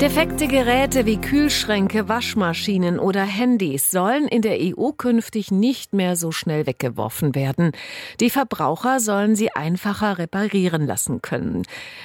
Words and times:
Defekte 0.00 0.46
Geräte 0.46 1.06
wie 1.06 1.16
Kühlschränke, 1.16 2.06
Waschmaschinen 2.06 2.98
oder 2.98 3.22
Handys 3.22 3.90
sollen 3.90 4.28
in 4.28 4.42
der 4.42 4.58
EU 4.60 4.90
künftig 4.92 5.50
nicht 5.50 5.94
mehr 5.94 6.16
so 6.16 6.32
schnell 6.32 6.66
weggeworfen 6.66 7.34
werden. 7.34 7.72
Die 8.20 8.28
Verbraucher 8.28 9.00
sollen 9.00 9.36
sie 9.36 9.52
einfacher 9.52 10.18
reparieren 10.18 10.86
lassen 10.86 11.22
können. 11.22 11.62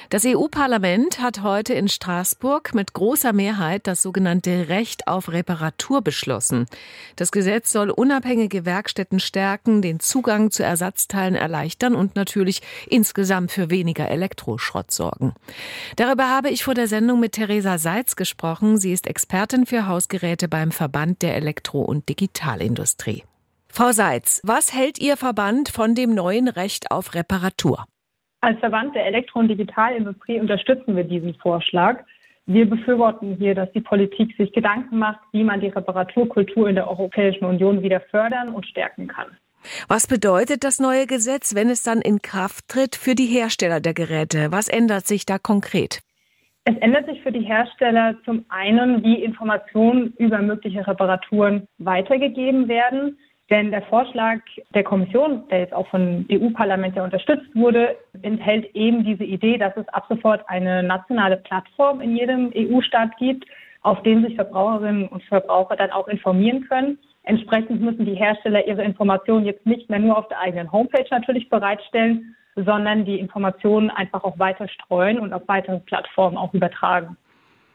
Das 0.08 0.24
EU-Parlament 0.24 1.20
hat 1.20 1.42
heute 1.42 1.74
in 1.74 1.86
Straßburg 1.86 2.74
mit 2.74 2.94
großer 2.94 3.34
Mehrheit 3.34 3.86
das 3.86 4.00
sogenannte 4.00 4.70
Recht 4.70 5.06
auf 5.06 5.30
Reparatur 5.30 6.00
beschlossen. 6.00 6.64
Das 7.16 7.30
Gesetz 7.30 7.72
soll 7.72 7.90
unabhängige 7.90 8.64
Werkstätten 8.64 9.20
stärken, 9.20 9.82
den 9.82 10.00
Zugang 10.00 10.50
zu 10.50 10.64
Ersatzteilen 10.64 11.34
erleichtern 11.34 11.94
und 11.94 12.16
natürlich 12.16 12.62
insgesamt 12.88 13.52
für 13.52 13.68
weniger 13.68 14.08
Elektroschrott 14.08 14.90
sorgen. 14.90 15.34
Darüber 15.96 16.30
habe 16.30 16.48
ich 16.48 16.64
vor 16.64 16.72
der 16.72 16.88
Sendung 16.88 17.20
mit 17.20 17.32
Theresa 17.32 17.81
Seitz 17.82 18.16
gesprochen. 18.16 18.78
Sie 18.78 18.92
ist 18.92 19.06
Expertin 19.06 19.66
für 19.66 19.86
Hausgeräte 19.86 20.48
beim 20.48 20.70
Verband 20.70 21.20
der 21.20 21.36
Elektro- 21.36 21.82
und 21.82 22.08
Digitalindustrie. 22.08 23.24
Frau 23.68 23.92
Seitz, 23.92 24.40
was 24.44 24.74
hält 24.74 24.98
Ihr 25.00 25.16
Verband 25.16 25.68
von 25.68 25.94
dem 25.94 26.14
neuen 26.14 26.48
Recht 26.48 26.90
auf 26.90 27.14
Reparatur? 27.14 27.84
Als 28.40 28.58
Verband 28.60 28.94
der 28.94 29.06
Elektro- 29.06 29.40
und 29.40 29.48
Digitalindustrie 29.48 30.40
unterstützen 30.40 30.96
wir 30.96 31.04
diesen 31.04 31.34
Vorschlag. 31.34 32.04
Wir 32.46 32.68
befürworten 32.68 33.36
hier, 33.36 33.54
dass 33.54 33.70
die 33.72 33.80
Politik 33.80 34.34
sich 34.36 34.52
Gedanken 34.52 34.98
macht, 34.98 35.20
wie 35.32 35.44
man 35.44 35.60
die 35.60 35.68
Reparaturkultur 35.68 36.68
in 36.68 36.74
der 36.74 36.88
Europäischen 36.88 37.44
Union 37.44 37.82
wieder 37.82 38.00
fördern 38.00 38.48
und 38.54 38.66
stärken 38.66 39.06
kann. 39.08 39.28
Was 39.88 40.06
bedeutet 40.06 40.64
das 40.64 40.80
neue 40.80 41.06
Gesetz, 41.06 41.54
wenn 41.54 41.70
es 41.70 41.82
dann 41.82 42.00
in 42.00 42.20
Kraft 42.20 42.68
tritt 42.68 42.96
für 42.96 43.14
die 43.14 43.26
Hersteller 43.26 43.80
der 43.80 43.94
Geräte? 43.94 44.50
Was 44.50 44.68
ändert 44.68 45.06
sich 45.06 45.24
da 45.24 45.38
konkret? 45.38 46.00
Es 46.64 46.76
ändert 46.76 47.06
sich 47.06 47.20
für 47.22 47.32
die 47.32 47.40
Hersteller 47.40 48.14
zum 48.24 48.44
einen, 48.48 49.02
wie 49.02 49.22
Informationen 49.22 50.12
über 50.18 50.38
mögliche 50.38 50.86
Reparaturen 50.86 51.66
weitergegeben 51.78 52.68
werden. 52.68 53.18
Denn 53.50 53.72
der 53.72 53.82
Vorschlag 53.82 54.38
der 54.72 54.84
Kommission, 54.84 55.42
der 55.50 55.58
jetzt 55.58 55.74
auch 55.74 55.88
vom 55.88 56.24
EU-Parlament 56.30 56.94
ja 56.94 57.02
unterstützt 57.02 57.54
wurde, 57.54 57.96
enthält 58.22 58.74
eben 58.76 59.04
diese 59.04 59.24
Idee, 59.24 59.58
dass 59.58 59.76
es 59.76 59.88
ab 59.88 60.06
sofort 60.08 60.48
eine 60.48 60.84
nationale 60.84 61.36
Plattform 61.36 62.00
in 62.00 62.16
jedem 62.16 62.52
EU-Staat 62.56 63.16
gibt, 63.18 63.44
auf 63.82 64.00
dem 64.04 64.22
sich 64.22 64.36
Verbraucherinnen 64.36 65.08
und 65.08 65.24
Verbraucher 65.24 65.74
dann 65.74 65.90
auch 65.90 66.06
informieren 66.06 66.66
können. 66.68 66.98
Entsprechend 67.24 67.80
müssen 67.80 68.06
die 68.06 68.14
Hersteller 68.14 68.66
ihre 68.66 68.84
Informationen 68.84 69.44
jetzt 69.44 69.66
nicht 69.66 69.90
mehr 69.90 69.98
nur 69.98 70.16
auf 70.16 70.28
der 70.28 70.40
eigenen 70.40 70.70
Homepage 70.70 71.06
natürlich 71.10 71.48
bereitstellen, 71.48 72.36
sondern 72.56 73.04
die 73.04 73.18
Informationen 73.18 73.90
einfach 73.90 74.24
auch 74.24 74.38
weiter 74.38 74.68
streuen 74.68 75.18
und 75.18 75.32
auf 75.32 75.42
weitere 75.46 75.80
Plattformen 75.80 76.36
auch 76.36 76.52
übertragen. 76.52 77.16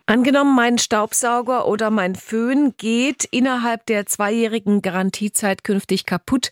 Angenommen, 0.10 0.56
mein 0.56 0.78
Staubsauger 0.78 1.68
oder 1.68 1.90
mein 1.90 2.16
Föhn 2.16 2.74
geht 2.78 3.26
innerhalb 3.26 3.86
der 3.88 4.06
zweijährigen 4.06 4.82
Garantiezeit 4.82 5.66
künftig 5.66 6.06
kaputt, 6.06 6.52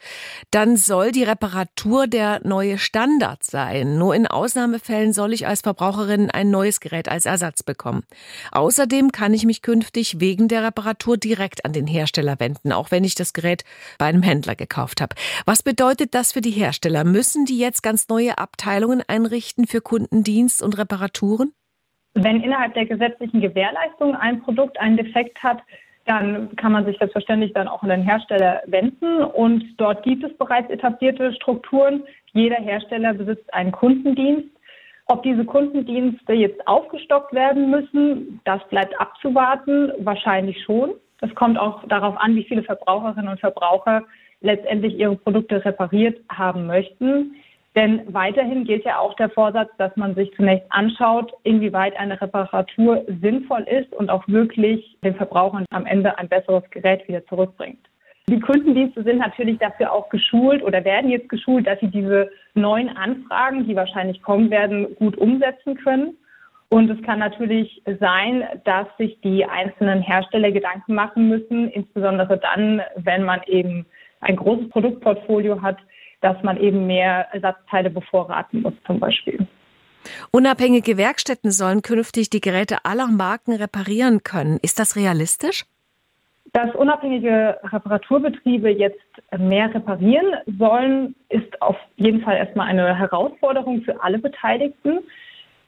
dann 0.52 0.76
soll 0.76 1.14
die 1.14 1.24
Reparatur 1.24 2.08
der 2.08 2.46
neue 2.46 2.78
Standard 2.78 3.46
sein. 3.46 3.98
Nur 3.98 4.14
in 4.14 4.28
Ausnahmefällen 4.28 5.14
soll 5.14 5.32
ich 5.32 5.48
als 5.48 5.62
Verbraucherin 5.62 6.30
ein 6.30 6.50
neues 6.50 6.82
Gerät 6.82 7.08
als 7.08 7.26
Ersatz 7.26 7.64
bekommen. 7.64 8.04
Außerdem 8.52 9.14
kann 9.14 9.34
ich 9.34 9.46
mich 9.46 9.62
künftig 9.62 10.20
wegen 10.20 10.50
der 10.50 10.62
Reparatur 10.62 11.16
direkt 11.16 11.64
an 11.64 11.72
den 11.72 11.88
Hersteller 11.88 12.42
wenden, 12.42 12.74
auch 12.74 12.92
wenn 12.92 13.06
ich 13.06 13.16
das 13.16 13.32
Gerät 13.32 13.64
bei 13.98 14.08
einem 14.08 14.22
Händler 14.22 14.58
gekauft 14.58 15.00
habe. 15.00 15.16
Was 15.46 15.64
bedeutet 15.64 16.14
das 16.14 16.34
für 16.34 16.42
die 16.42 16.52
Hersteller? 16.52 17.06
Müssen 17.06 17.46
die 17.46 17.58
jetzt 17.58 17.84
ganz 17.84 18.10
neue 18.10 18.38
Abteilungen 18.38 19.02
einrichten 19.08 19.66
für 19.66 19.80
Kundendienst 19.80 20.62
und 20.62 20.78
Reparaturen? 20.78 21.54
Wenn 22.16 22.42
innerhalb 22.42 22.74
der 22.74 22.86
gesetzlichen 22.86 23.42
Gewährleistung 23.42 24.16
ein 24.16 24.42
Produkt 24.42 24.80
einen 24.80 24.96
Defekt 24.96 25.44
hat, 25.44 25.62
dann 26.06 26.56
kann 26.56 26.72
man 26.72 26.86
sich 26.86 26.98
selbstverständlich 26.98 27.52
dann 27.54 27.68
auch 27.68 27.84
an 27.84 27.90
den 27.90 28.04
Hersteller 28.04 28.62
wenden 28.68 29.24
und 29.24 29.64
dort 29.78 30.04
gibt 30.04 30.24
es 30.24 30.36
bereits 30.38 30.70
etablierte 30.70 31.34
Strukturen. 31.34 32.04
Jeder 32.32 32.58
Hersteller 32.58 33.14
besitzt 33.14 33.52
einen 33.54 33.72
Kundendienst. 33.72 34.50
Ob 35.08 35.24
diese 35.24 35.46
Kundendienste 35.46 36.34
jetzt 36.34 36.68
aufgestockt 36.68 37.34
werden 37.34 37.70
müssen, 37.70 38.40
das 38.46 38.66
bleibt 38.70 39.00
abzuwarten. 39.00 39.92
Wahrscheinlich 40.00 40.64
schon. 40.64 40.92
Das 41.20 41.34
kommt 41.36 41.58
auch 41.58 41.86
darauf 41.88 42.18
an, 42.18 42.36
wie 42.36 42.44
viele 42.44 42.64
Verbraucherinnen 42.64 43.30
und 43.30 43.40
Verbraucher 43.40 44.04
letztendlich 44.42 44.98
ihre 44.98 45.16
Produkte 45.16 45.64
repariert 45.64 46.20
haben 46.30 46.68
möchten. 46.68 47.36
Denn 47.76 48.02
weiterhin 48.14 48.64
gilt 48.64 48.86
ja 48.86 49.00
auch 49.00 49.16
der 49.16 49.30
Vorsatz, 49.30 49.70
dass 49.78 49.96
man 49.98 50.16
sich 50.16 50.34
zunächst 50.36 50.66
anschaut, 50.70 51.34
inwieweit 51.44 51.98
eine 51.98 52.20
Reparatur 52.22 53.04
sinnvoll 53.22 53.64
ist 53.64 53.92
und 53.94 54.10
auch 54.10 54.26
wirklich 54.28 54.98
den 55.04 55.16
Verbrauchern 55.16 55.66
am 55.72 55.86
Ende 55.86 56.18
ein 56.18 56.30
besseres 56.30 56.64
Gerät 56.70 57.06
wieder 57.08 57.26
zurückbringt. 57.26 57.86
Die 58.28 58.40
Kundendienste 58.40 59.04
sind 59.04 59.20
natürlich 59.20 59.60
dafür 59.60 59.92
auch 59.92 60.10
geschult 60.10 60.64
oder 60.64 60.84
werden 60.84 61.12
jetzt 61.12 61.30
geschult, 61.30 61.68
dass 61.68 61.80
sie 61.80 61.90
diese 61.90 62.32
neuen 62.56 62.90
Anfragen, 62.90 63.68
die 63.68 63.76
wahrscheinlich 63.76 64.22
kommen 64.24 64.50
werden, 64.50 64.96
gut 64.96 65.18
umsetzen 65.18 65.76
können. 65.76 66.18
Und 66.70 66.90
es 66.90 67.00
kann 67.04 67.20
natürlich 67.20 67.84
sein, 68.00 68.44
dass 68.64 68.88
sich 68.98 69.20
die 69.22 69.46
einzelnen 69.46 70.02
Hersteller 70.02 70.52
Gedanken 70.52 70.96
machen 70.96 71.30
müssen, 71.30 71.70
insbesondere 71.70 72.38
dann, 72.38 72.82
wenn 72.96 73.24
man 73.24 73.42
eben 73.46 73.86
ein 74.22 74.38
großes 74.38 74.70
Produktportfolio 74.70 75.62
hat, 75.62 75.78
dass 76.26 76.42
man 76.42 76.58
eben 76.58 76.88
mehr 76.88 77.28
Ersatzteile 77.34 77.92
bevorraten 77.92 78.64
muss 78.64 78.74
zum 78.88 79.00
Beispiel. 79.00 79.46
Unabhängige 80.32 80.98
Werkstätten 80.98 81.52
sollen 81.52 81.84
künftig 81.84 82.32
die 82.32 82.42
Geräte 82.42 82.78
aller 82.84 83.06
Marken 83.08 83.54
reparieren 83.54 84.24
können. 84.24 84.58
Ist 84.64 84.80
das 84.80 84.96
realistisch? 84.96 85.66
Dass 86.52 86.74
unabhängige 86.74 87.60
Reparaturbetriebe 87.64 88.72
jetzt 88.72 89.00
mehr 89.38 89.72
reparieren 89.72 90.34
sollen, 90.58 91.16
ist 91.30 91.62
auf 91.62 91.78
jeden 91.96 92.22
Fall 92.22 92.38
erstmal 92.38 92.70
eine 92.70 92.98
Herausforderung 92.98 93.84
für 93.84 94.02
alle 94.02 94.18
Beteiligten. 94.18 95.02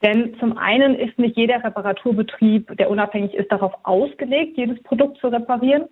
Denn 0.02 0.36
zum 0.40 0.58
einen 0.58 0.96
ist 0.96 1.20
nicht 1.20 1.38
jeder 1.38 1.64
Reparaturbetrieb, 1.64 2.76
der 2.78 2.90
unabhängig 2.90 3.36
ist, 3.36 3.52
darauf 3.52 3.74
ausgelegt, 3.84 4.58
jedes 4.58 4.82
Produkt 4.82 5.20
zu 5.20 5.28
reparieren. 5.28 5.84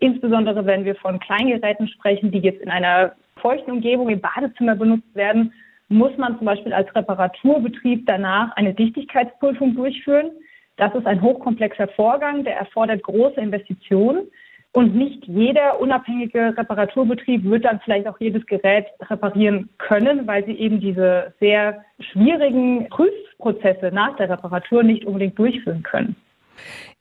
Insbesondere 0.00 0.66
wenn 0.66 0.84
wir 0.84 0.96
von 0.96 1.20
Kleingeräten 1.20 1.86
sprechen, 1.86 2.32
die 2.32 2.38
jetzt 2.38 2.60
in 2.62 2.70
einer 2.70 3.12
feuchten 3.38 3.70
Umgebung 3.70 4.08
im 4.08 4.20
Badezimmer 4.20 4.76
benutzt 4.76 5.14
werden, 5.14 5.52
muss 5.88 6.16
man 6.18 6.36
zum 6.36 6.46
Beispiel 6.46 6.72
als 6.72 6.94
Reparaturbetrieb 6.94 8.06
danach 8.06 8.54
eine 8.56 8.74
Dichtigkeitsprüfung 8.74 9.74
durchführen. 9.74 10.30
Das 10.76 10.94
ist 10.94 11.06
ein 11.06 11.22
hochkomplexer 11.22 11.88
Vorgang, 11.88 12.44
der 12.44 12.56
erfordert 12.56 13.02
große 13.02 13.40
Investitionen. 13.40 14.28
Und 14.72 14.94
nicht 14.94 15.24
jeder 15.26 15.80
unabhängige 15.80 16.54
Reparaturbetrieb 16.56 17.42
wird 17.44 17.64
dann 17.64 17.80
vielleicht 17.80 18.06
auch 18.06 18.20
jedes 18.20 18.44
Gerät 18.46 18.86
reparieren 19.08 19.70
können, 19.78 20.26
weil 20.26 20.44
sie 20.44 20.52
eben 20.52 20.78
diese 20.78 21.32
sehr 21.40 21.84
schwierigen 21.98 22.88
Prüfprozesse 22.90 23.90
nach 23.92 24.14
der 24.16 24.28
Reparatur 24.28 24.82
nicht 24.82 25.06
unbedingt 25.06 25.38
durchführen 25.38 25.82
können. 25.82 26.16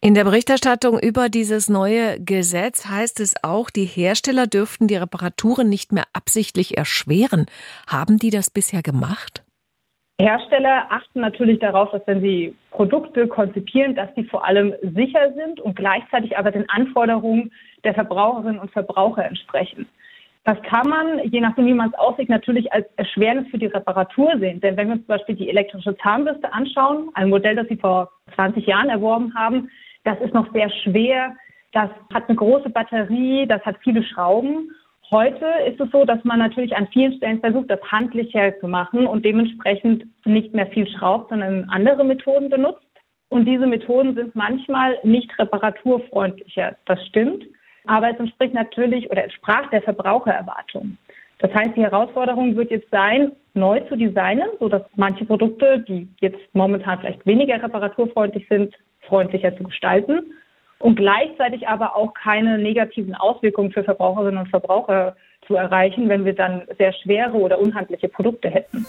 In 0.02 0.14
der 0.14 0.24
Berichterstattung 0.24 1.00
über 1.00 1.30
dieses 1.30 1.70
neue 1.70 2.20
Gesetz 2.20 2.88
heißt 2.88 3.20
es 3.20 3.36
auch, 3.44 3.70
die 3.70 3.86
Hersteller 3.86 4.48
dürften 4.48 4.88
die 4.88 4.96
Reparaturen 4.96 5.70
nicht 5.70 5.92
mehr 5.92 6.06
absichtlich 6.14 6.78
erschweren. 6.78 7.46
Haben 7.88 8.18
die 8.18 8.30
das 8.30 8.50
bisher 8.50 8.82
gemacht? 8.84 9.44
Hersteller 10.20 10.88
achten 10.90 11.20
natürlich 11.20 11.60
darauf, 11.60 11.92
dass 11.92 12.02
wenn 12.08 12.22
sie 12.22 12.56
Produkte 12.72 13.28
konzipieren, 13.28 13.94
dass 13.94 14.10
sie 14.16 14.24
vor 14.24 14.46
allem 14.46 14.74
sicher 14.82 15.34
sind 15.34 15.60
und 15.60 15.76
gleichzeitig 15.76 16.38
aber 16.38 16.52
den 16.52 16.68
Anforderungen 16.70 17.52
der 17.84 17.94
Verbraucherinnen 17.94 18.60
und 18.60 18.72
Verbraucher 18.72 19.26
entsprechen. 19.26 19.88
Das 20.48 20.62
kann 20.62 20.88
man, 20.88 21.20
je 21.30 21.42
nachdem, 21.42 21.66
wie 21.66 21.74
man 21.74 21.90
es 21.90 22.00
aussieht, 22.00 22.30
natürlich 22.30 22.72
als 22.72 22.88
Erschwernis 22.96 23.50
für 23.50 23.58
die 23.58 23.66
Reparatur 23.66 24.32
sehen. 24.40 24.62
Denn 24.62 24.78
wenn 24.78 24.88
wir 24.88 24.96
zum 24.96 25.08
Beispiel 25.08 25.36
die 25.36 25.50
elektrische 25.50 25.98
Zahnbürste 25.98 26.54
anschauen, 26.54 27.10
ein 27.16 27.28
Modell, 27.28 27.58
das 27.58 27.68
Sie 27.68 27.76
vor 27.76 28.10
20 28.36 28.66
Jahren 28.66 28.88
erworben 28.88 29.34
haben, 29.36 29.70
das 30.06 30.18
ist 30.22 30.34
noch 30.34 30.50
sehr 30.54 30.70
schwer, 30.70 31.36
das 31.74 31.90
hat 32.14 32.30
eine 32.30 32.38
große 32.38 32.70
Batterie, 32.70 33.46
das 33.46 33.62
hat 33.66 33.76
viele 33.84 34.02
Schrauben. 34.04 34.72
Heute 35.12 35.46
ist 35.68 35.82
es 35.82 35.92
so, 35.92 36.06
dass 36.06 36.24
man 36.24 36.40
natürlich 36.40 36.78
an 36.78 36.88
vielen 36.94 37.18
Stellen 37.18 37.42
versucht, 37.42 37.70
das 37.70 37.82
handlicher 37.92 38.58
zu 38.62 38.70
machen 38.70 39.06
und 39.06 39.26
dementsprechend 39.26 40.06
nicht 40.26 40.54
mehr 40.54 40.68
viel 40.68 40.88
schraubt, 40.88 41.28
sondern 41.28 41.66
andere 41.72 42.06
Methoden 42.06 42.50
benutzt. 42.50 42.88
Und 43.28 43.44
diese 43.44 43.68
Methoden 43.68 44.16
sind 44.16 44.34
manchmal 44.34 44.98
nicht 45.04 45.30
reparaturfreundlicher. 45.38 46.78
Das 46.86 47.06
stimmt. 47.08 47.44
Aber 47.88 48.12
es 48.12 48.20
entspricht 48.20 48.54
natürlich 48.54 49.10
oder 49.10 49.24
entsprach 49.24 49.70
der 49.70 49.82
Verbrauchererwartung. 49.82 50.98
Das 51.40 51.54
heißt, 51.54 51.76
die 51.76 51.84
Herausforderung 51.84 52.56
wird 52.56 52.72
jetzt 52.72 52.90
sein, 52.90 53.32
neu 53.54 53.80
zu 53.82 53.96
designen, 53.96 54.50
sodass 54.60 54.84
manche 54.96 55.26
Produkte, 55.26 55.80
die 55.88 56.08
jetzt 56.20 56.40
momentan 56.54 57.00
vielleicht 57.00 57.26
weniger 57.26 57.62
reparaturfreundlich 57.62 58.48
sind, 58.50 58.76
freundlicher 59.02 59.56
zu 59.56 59.64
gestalten 59.64 60.34
und 60.80 60.96
gleichzeitig 60.96 61.68
aber 61.68 61.96
auch 61.96 62.14
keine 62.14 62.58
negativen 62.58 63.16
Auswirkungen 63.16 63.72
für 63.72 63.84
Verbraucherinnen 63.84 64.40
und 64.40 64.50
Verbraucher 64.50 65.16
zu 65.46 65.56
erreichen, 65.56 66.10
wenn 66.10 66.26
wir 66.26 66.34
dann 66.34 66.64
sehr 66.78 66.94
schwere 66.94 67.34
oder 67.34 67.60
unhandliche 67.60 68.10
Produkte 68.10 68.50
hätten. 68.50 68.86